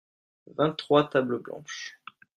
[0.57, 1.91] vingt trois tables blanches.